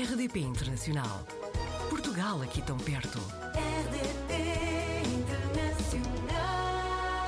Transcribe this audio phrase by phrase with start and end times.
[0.00, 1.26] RDP Internacional.
[1.90, 3.18] Portugal aqui tão perto.
[3.18, 6.04] RDP Internacional.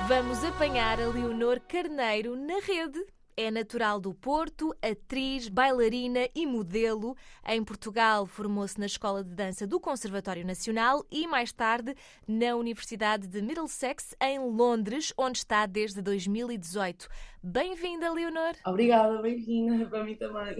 [0.07, 3.05] Vamos apanhar a Leonor Carneiro na rede.
[3.37, 7.15] É natural do Porto, atriz, bailarina e modelo.
[7.47, 11.95] Em Portugal, formou-se na Escola de Dança do Conservatório Nacional e, mais tarde,
[12.27, 17.07] na Universidade de Middlesex, em Londres, onde está desde 2018.
[17.41, 18.53] Bem-vinda, Leonor!
[18.67, 20.57] Obrigada, bem-vinda para mim também.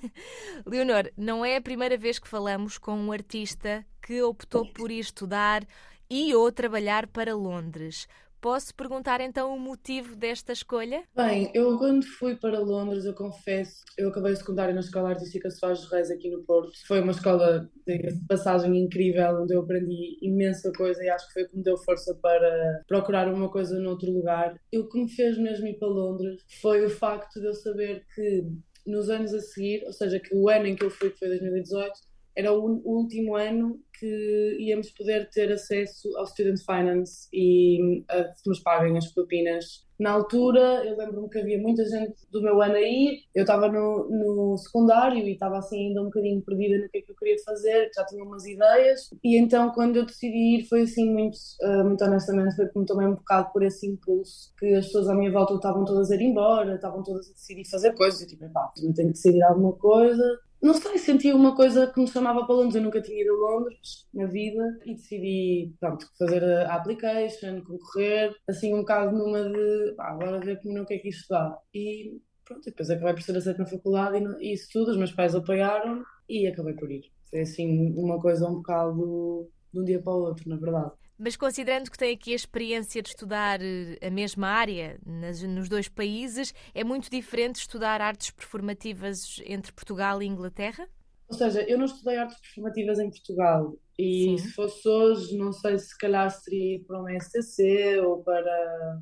[0.66, 5.00] Leonor, não é a primeira vez que falamos com um artista que optou por ir
[5.00, 5.66] estudar
[6.10, 8.06] e ou trabalhar para Londres.
[8.42, 11.04] Posso perguntar então o motivo desta escolha?
[11.14, 15.48] Bem, eu quando fui para Londres, eu confesso, eu acabei o secundário na Escola Artística
[15.48, 16.72] Soares Reis aqui no Porto.
[16.88, 21.44] Foi uma escola de passagem incrível, onde eu aprendi imensa coisa e acho que foi
[21.46, 24.56] que me deu força para procurar uma coisa noutro lugar.
[24.72, 28.04] E o que me fez mesmo ir para Londres foi o facto de eu saber
[28.12, 28.44] que
[28.84, 31.28] nos anos a seguir, ou seja, que o ano em que eu fui, que foi
[31.28, 31.92] 2018,
[32.36, 38.48] era o último ano que íamos poder ter acesso ao Student Finance e a que
[38.48, 39.86] nos paguem as propinas.
[40.00, 44.08] Na altura, eu lembro-me que havia muita gente do meu ano aí, eu estava no,
[44.10, 47.36] no secundário e estava assim ainda um bocadinho perdida no que é que eu queria
[47.44, 51.84] fazer, já tinha umas ideias, e então quando eu decidi ir foi assim muito, uh,
[51.84, 55.30] muito honestamente, foi como também um bocado por esse impulso, que as pessoas à minha
[55.30, 58.72] volta estavam todas a ir embora, estavam todas a decidir fazer coisas, e tipo, pá,
[58.74, 60.24] também tenho que decidir alguma coisa,
[60.62, 62.76] não sei, senti uma coisa que me chamava para Londres.
[62.76, 68.34] Eu nunca tinha ido a Londres na vida e decidi, pronto, fazer a application, concorrer,
[68.48, 71.58] assim um bocado numa de, pá, agora ver como não quer que isto dá.
[71.74, 75.12] E pronto, depois acabei por ser aceito na faculdade e, e isso tudo, os meus
[75.12, 77.10] pais apoiaram e acabei por ir.
[77.30, 80.92] Foi assim uma coisa um bocado de um dia para o outro, na verdade.
[81.24, 85.68] Mas considerando que tem aqui a experiência de estudar eh, a mesma área nas, nos
[85.68, 90.88] dois países, é muito diferente estudar artes performativas entre Portugal e Inglaterra?
[91.28, 94.38] Ou seja, eu não estudei artes performativas em Portugal e Sim.
[94.38, 99.00] se fosse hoje, não sei se calhar seria ir para uma STC ou para.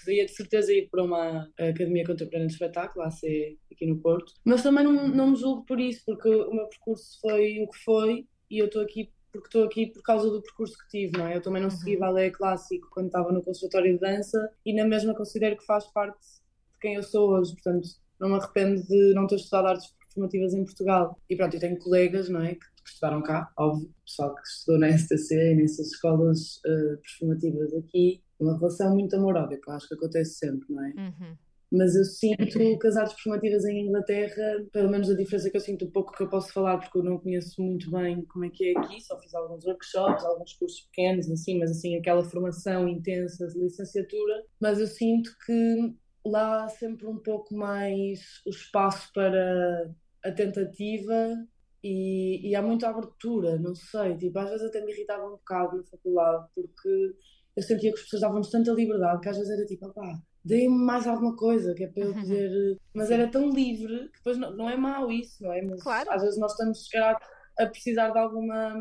[0.00, 4.32] Poderia de certeza ir para uma Academia Contemporânea de Espetáculo, AC, aqui no Porto.
[4.44, 7.78] Mas também não, não me julgo por isso, porque o meu percurso foi o que
[7.84, 11.26] foi e eu estou aqui porque estou aqui por causa do percurso que tive, não
[11.26, 11.36] é?
[11.36, 12.00] Eu também não segui uhum.
[12.00, 16.20] balé clássico quando estava no conservatório de dança e na mesma considero que faz parte
[16.20, 17.88] de quem eu sou hoje, portanto
[18.20, 21.18] não me arrependo de não ter estudado artes performativas em Portugal.
[21.28, 24.78] E pronto, eu tenho colegas, não é, que, que estudaram cá, óbvio, pessoal que estudou
[24.78, 29.88] na STC e nessas escolas uh, performativas aqui, uma relação muito amorosa, que eu acho
[29.88, 30.90] que acontece sempre, não é?
[30.90, 31.36] Uhum
[31.72, 35.60] mas eu sinto que as artes performativas em Inglaterra, pelo menos a diferença que eu
[35.60, 38.50] sinto, um pouco que eu posso falar, porque eu não conheço muito bem como é
[38.50, 42.86] que é aqui, só fiz alguns workshops, alguns cursos pequenos, assim, mas assim, aquela formação
[42.86, 45.94] intensa de licenciatura, mas eu sinto que
[46.26, 49.90] lá há sempre um pouco mais o espaço para
[50.24, 51.34] a tentativa
[51.82, 55.78] e, e há muita abertura, não sei, tipo, às vezes até me irritava um bocado
[55.78, 57.14] na faculdade, porque
[57.56, 60.84] eu sentia que as pessoas davam-nos tanta liberdade que às vezes era tipo, pá, deem-me
[60.84, 62.14] mais alguma coisa, que é para eu uhum.
[62.22, 62.78] poder.
[62.94, 65.62] Mas era tão livre que depois não, não é mau isso, não é?
[65.62, 66.10] Mas claro.
[66.10, 67.18] às vezes nós estamos chegar
[67.58, 68.74] a precisar de alguma.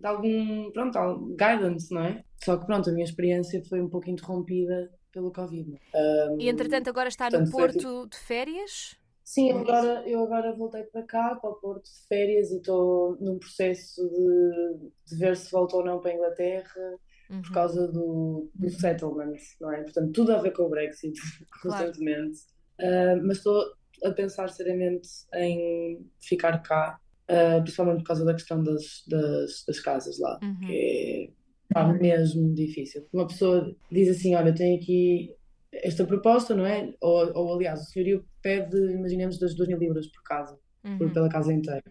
[0.00, 0.70] de algum.
[0.72, 2.24] pronto, guidance, não é?
[2.44, 5.70] Só que pronto, a minha experiência foi um pouco interrompida pelo Covid.
[5.70, 8.96] Um, e entretanto agora está no Porto tipo de férias?
[9.24, 13.14] Sim, eu agora, eu agora voltei para cá, para o Porto de férias, e estou
[13.20, 16.98] num processo de, de ver se volto ou não para a Inglaterra
[17.30, 17.42] uhum.
[17.42, 19.82] por causa do, do settlement, não é?
[19.82, 21.18] Portanto, tudo a ver com o Brexit,
[21.62, 21.86] claro.
[21.86, 22.40] recentemente.
[22.80, 23.62] Uh, mas estou
[24.04, 29.80] a pensar seriamente em ficar cá, uh, principalmente por causa da questão das, das, das
[29.80, 30.60] casas lá, uhum.
[30.60, 31.32] que
[31.70, 33.06] é pá, mesmo difícil.
[33.12, 35.34] Uma pessoa diz assim: Olha, tenho aqui
[35.72, 36.92] esta proposta, não é?
[37.00, 40.98] Ou, ou aliás, o senhorio pede, imaginemos, das 2 mil libras por casa, uhum.
[40.98, 41.82] por, pela casa inteira.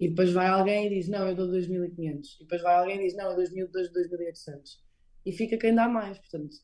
[0.00, 2.36] E depois vai alguém e diz, não, eu dou 2.500.
[2.40, 4.78] E depois vai alguém e diz, não, eu dou 2.800.
[5.26, 6.18] E fica quem dá mais.
[6.18, 6.56] Portanto,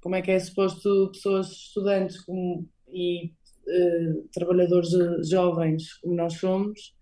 [0.00, 4.90] como é que é suposto pessoas, estudantes como, e uh, trabalhadores
[5.28, 6.96] jovens como nós somos,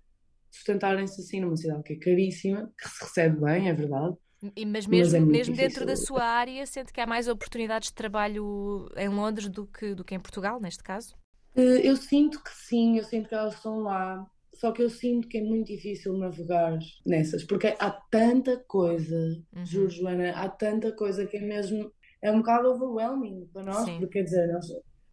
[0.50, 4.16] sustentarem-se assim numa cidade que é caríssima, que se recebe bem, é verdade.
[4.54, 7.88] E, mas mesmo, mas é mesmo dentro da sua área, sente que há mais oportunidades
[7.88, 11.16] de trabalho em Londres do que, do que em Portugal, neste caso?
[11.56, 14.24] Uh, eu sinto que sim, eu sinto que elas estão lá
[14.58, 16.76] só que eu sinto que é muito difícil navegar
[17.06, 19.64] nessas, porque há tanta coisa, uhum.
[19.64, 21.90] juro, Joana, há tanta coisa que é mesmo.
[22.20, 24.00] É um bocado overwhelming para nós, Sim.
[24.00, 24.66] porque quer dizer, nós,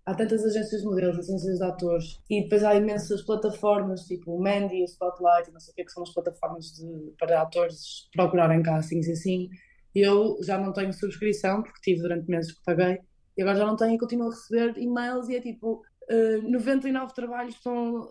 [0.04, 4.42] há tantas agências de modelos, agências de atores, e depois há imensas plataformas, tipo o
[4.42, 8.64] Mandy, o Spotlight, não sei o que, que são as plataformas de, para atores procurarem
[8.64, 9.50] castings e assim.
[9.94, 13.00] Eu já não tenho subscrição, porque tive durante meses que paguei,
[13.38, 17.14] e agora já não tenho e continuo a receber e-mails e é tipo, uh, 99
[17.14, 18.08] trabalhos estão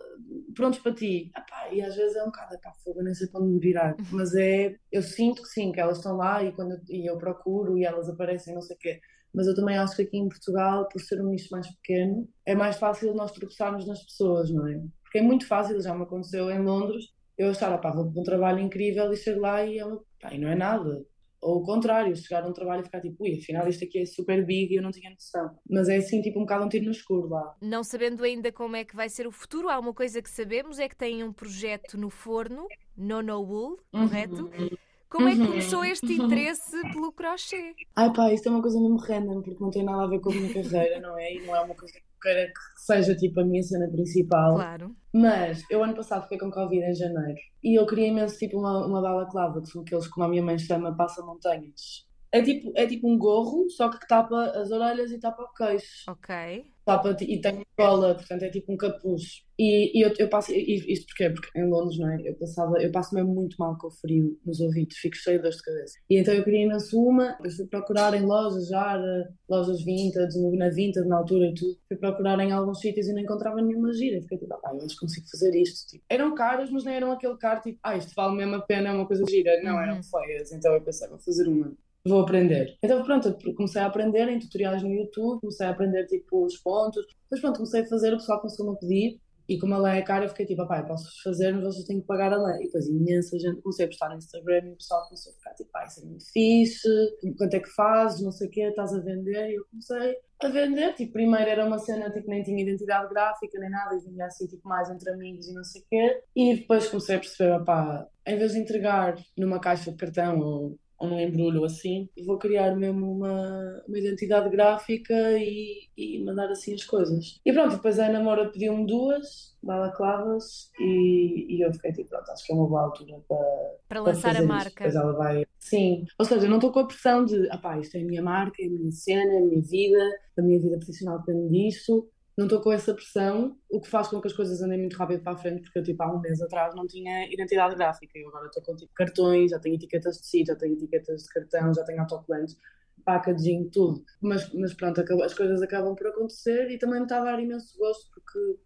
[0.55, 1.31] prontos para ti.
[1.35, 3.95] Epá, e às vezes é um bocado, pá, fogo, nem sei para onde me virar.
[4.11, 7.17] Mas é, eu sinto que sim, que elas estão lá e, quando eu, e eu
[7.17, 8.99] procuro e elas aparecem, não sei o quê.
[9.33, 12.55] Mas eu também acho que aqui em Portugal, por ser um nicho mais pequeno, é
[12.55, 14.81] mais fácil nós tropeçarmos nas pessoas, não é?
[15.03, 18.59] Porque é muito fácil, já me aconteceu em Londres, eu achar, pá, vou um trabalho
[18.59, 21.05] incrível e chego lá e, é uma, pá, e não é nada.
[21.45, 24.05] Ou o contrário, chegar a um trabalho e ficar tipo, ui, afinal isto aqui é
[24.07, 25.55] super big e eu não tinha noção.
[25.69, 27.55] Mas é assim, tipo, um bocado um tiro no escuro lá.
[27.61, 30.79] Não sabendo ainda como é que vai ser o futuro, há uma coisa que sabemos,
[30.79, 34.45] é que tem um projeto no forno, Nono Wool, correto?
[34.45, 34.69] Uhum.
[35.09, 37.73] Como é que começou este interesse pelo crochê?
[37.95, 40.31] Ai pá, isto é uma coisa mesmo random, porque não tem nada a ver com
[40.31, 41.33] a minha carreira, não é?
[41.33, 44.55] E não é uma coisa queira que seja tipo a minha cena principal.
[44.55, 44.95] Claro.
[45.13, 48.85] Mas eu ano passado fiquei com Covid em janeiro e eu queria imenso tipo uma,
[48.85, 52.05] uma balaclava, que são aqueles como a minha mãe chama passa montanhas.
[52.31, 56.09] É tipo, é tipo um gorro, só que tapa as orelhas e tapa o queixo.
[56.09, 59.43] Ok tapa e tem cola, portanto é tipo um capuz.
[59.57, 61.29] E, e eu, eu passo, e isto porquê?
[61.29, 62.21] Porque em Londres, não é?
[62.23, 65.43] Eu, passava, eu passo mesmo muito mal com o frio nos ouvidos, fico cheio de
[65.43, 65.97] dor de cabeça.
[66.09, 69.01] E então eu queria imenso uma, eu fui procurar em lojas já,
[69.49, 71.77] lojas vintage, na vintage na altura e tudo.
[71.87, 74.21] Fui procurar em alguns sítios e não encontrava nenhuma gira.
[74.21, 75.89] Fiquei tipo, ah, eu acho que consigo fazer isto.
[75.89, 78.89] Tipo, eram caras, mas não eram aquele caro tipo, ah, isto vale mesmo a pena,
[78.89, 79.61] é uma coisa gira.
[79.63, 80.03] Não, eram uhum.
[80.03, 80.51] feias.
[80.51, 81.73] Então eu pensei, vou fazer uma
[82.05, 82.77] vou aprender.
[82.83, 87.05] Então pronto, comecei a aprender em tutoriais no YouTube, comecei a aprender tipo os pontos,
[87.23, 90.01] depois pronto, comecei a fazer, o pessoal começou-me a pedir e como a lei é
[90.01, 92.61] cara, eu fiquei tipo, pai, posso fazer, mas vocês têm que pagar a lei.
[92.61, 95.53] E depois imensa gente, comecei a postar no Instagram e o pessoal começou a ficar
[95.53, 96.89] tipo, pai, isso é muito fixe,
[97.37, 99.51] quanto é que fazes, não sei o quê, estás a vender?
[99.51, 103.59] E eu comecei a vender, tipo, primeiro era uma cena, tipo, nem tinha identidade gráfica
[103.59, 106.21] nem nada, e vinha assim, tipo, mais entre amigos e não sei o quê.
[106.35, 110.79] E depois comecei a perceber, pá, em vez de entregar numa caixa de cartão ou
[110.97, 116.73] ou num embrulho assim, vou criar mesmo uma, uma identidade gráfica e, e mandar assim
[116.73, 117.39] as coisas.
[117.45, 122.45] E pronto, depois a namora pediu-me duas balaclavas e, e eu fiquei tipo, pronto, acho
[122.45, 124.69] que é uma boa altura para, para lançar a marca.
[124.69, 125.45] Depois ela vai.
[125.59, 128.05] Sim, ou seja, eu não estou com a pressão de, ah pá, isto é a
[128.05, 131.49] minha marca, é a minha cena, é a minha vida, a minha vida profissional depende
[131.49, 134.97] disso não estou com essa pressão, o que faz com que as coisas andem muito
[134.97, 138.19] rápido para a frente, porque eu, tipo, há um mês atrás não tinha identidade gráfica,
[138.19, 141.29] e agora estou com, tipo, cartões, já tenho etiquetas de sítio, já tenho etiquetas de
[141.29, 142.57] cartão, já tenho autocolantes,
[143.05, 144.03] packaging, tudo.
[144.21, 147.77] Mas, mas pronto, as coisas acabam por acontecer e também me está a dar imenso
[147.77, 148.59] gosto, porque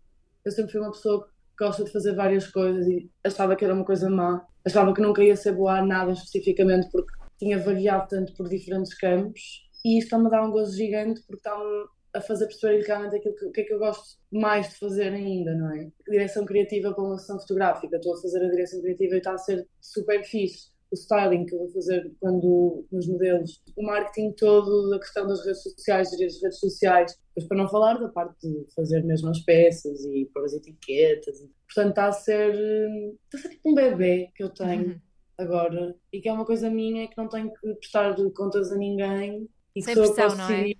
[0.45, 3.73] eu sempre fui uma pessoa que gosta de fazer várias coisas e achava que era
[3.73, 8.07] uma coisa má, achava que nunca ia ser boa a nada especificamente, porque tinha variado
[8.07, 12.21] tanto por diferentes campos, e isto está-me a dar um gozo gigante, porque está-me a
[12.21, 15.53] fazer perceber realmente aquilo que, o que é que eu gosto mais de fazer ainda,
[15.53, 15.91] não é?
[16.07, 17.95] Direção criativa para uma sessão fotográfica.
[17.95, 20.69] Estou a fazer a direção criativa e está a ser super fixe.
[20.91, 25.45] O styling que eu vou fazer quando nos modelos, o marketing todo, a questão das
[25.45, 29.29] redes sociais, gerir as redes sociais, depois para não falar da parte de fazer mesmo
[29.29, 31.45] as peças e pôr as etiquetas.
[31.67, 34.99] Portanto, está a ser, está a ser tipo um bebê que eu tenho uhum.
[35.37, 39.47] agora e que é uma coisa minha que não tenho que prestar contas a ninguém
[39.75, 40.73] e Sem que pressão, não é?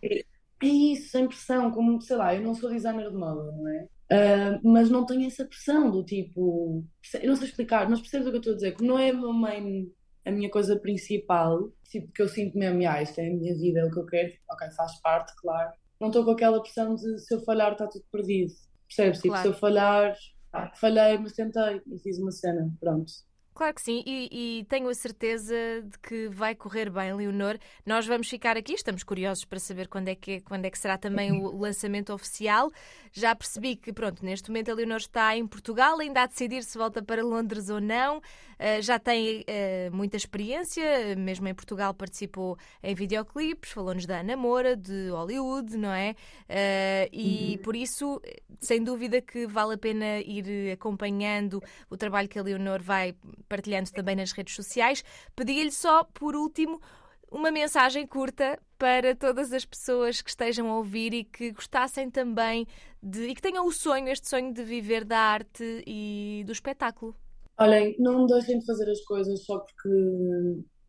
[0.62, 3.88] É isso, sem pressão, como, sei lá, eu não sou designer de moda, não é?
[4.12, 6.84] Uh, mas não tenho essa pressão do tipo,
[7.22, 8.72] eu não sei explicar, mas percebes o que eu estou a dizer?
[8.74, 9.14] Como não é a
[9.62, 9.88] minha,
[10.26, 13.80] a minha coisa principal, tipo, que eu sinto mesmo, ah, isto é a minha vida,
[13.80, 15.72] é o que eu quero, tipo, ok, faz parte, claro.
[16.00, 18.52] Não estou com aquela pressão de se eu falhar está tudo perdido,
[18.88, 19.20] percebes?
[19.20, 19.42] Tipo, claro.
[19.44, 20.16] se eu falhar,
[20.54, 23.12] ah, falhei, mas tentei e fiz uma cena, pronto.
[23.60, 27.58] Claro que sim, e, e, tenho a certeza de que vai correr bem, Leonor.
[27.86, 30.98] Nós vamos ficar aqui, estamos curiosos para saber quando é que, quando é que será
[30.98, 32.72] também o lançamento oficial.
[33.12, 36.78] Já percebi que, pronto, neste momento a Leonor está em Portugal, ainda a decidir se
[36.78, 38.22] volta para Londres ou não.
[38.60, 44.36] Uh, já tem uh, muita experiência, mesmo em Portugal participou em videoclipes, falou-nos da Ana
[44.36, 46.12] Moura, de Hollywood, não é?
[46.50, 47.64] Uh, e uhum.
[47.64, 48.22] por isso,
[48.60, 53.16] sem dúvida que vale a pena ir acompanhando o trabalho que a Leonor vai
[53.48, 55.04] partilhando também nas redes sociais.
[55.36, 56.82] Pedi-lhe só, por último,
[57.32, 62.68] uma mensagem curta para todas as pessoas que estejam a ouvir e que gostassem também
[63.02, 67.16] de e que tenham o sonho, este sonho de viver da arte e do espetáculo.
[67.60, 69.90] Olhem, não deixem de fazer as coisas só porque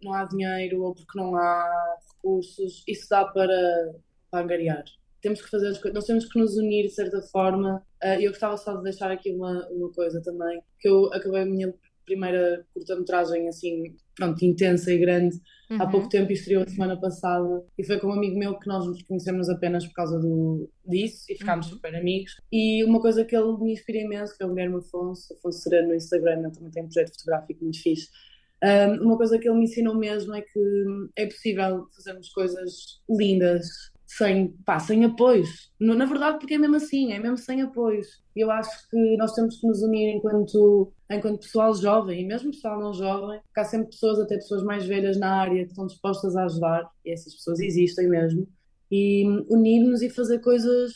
[0.03, 2.85] não há dinheiro ou porque não há recursos.
[2.87, 3.95] Isso dá para,
[4.31, 4.85] para angariar.
[5.21, 7.85] Temos que fazer as coisas, nós temos que nos unir de certa forma.
[8.03, 11.47] Uh, eu gostava só de deixar aqui uma, uma coisa também, que eu acabei a
[11.47, 15.37] minha primeira curta-metragem assim, pronto, intensa e grande
[15.71, 15.80] uhum.
[15.80, 18.66] há pouco tempo e estreou a semana passada e foi com um amigo meu que
[18.66, 21.75] nós nos conhecemos apenas por causa do, disso e ficámos uhum.
[21.75, 25.33] super amigos e uma coisa que ele me inspira imenso que é o Guilherme Afonso,
[25.35, 28.09] Afonso Sereno no Instagram, ele também tem um projeto fotográfico muito fixe
[28.62, 30.61] um, uma coisa que ele me ensinou mesmo é que
[31.16, 33.66] é possível fazermos coisas lindas
[34.11, 35.71] sem, pá, sem apoios.
[35.79, 38.09] Na verdade, porque é mesmo assim, é mesmo sem apoios.
[38.35, 42.50] E eu acho que nós temos que nos unir enquanto, enquanto pessoal jovem, e mesmo
[42.50, 45.87] pessoal não jovem, porque há sempre pessoas, até pessoas mais velhas na área, que estão
[45.87, 48.49] dispostas a ajudar, e essas pessoas existem mesmo,
[48.90, 50.93] e unir-nos e fazer coisas,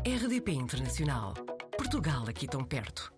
[0.06, 1.34] RDP Internacional.
[1.76, 3.17] Portugal aqui tão perto.